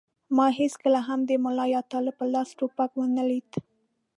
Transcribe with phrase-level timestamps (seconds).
[0.35, 3.49] ما هېڅکله هم د ملا یا طالب په لاس ټوپک و نه لید.